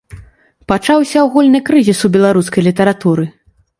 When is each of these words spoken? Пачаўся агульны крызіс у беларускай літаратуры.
Пачаўся 0.71 1.17
агульны 1.25 1.59
крызіс 1.67 1.99
у 2.09 2.13
беларускай 2.17 2.61
літаратуры. 2.69 3.23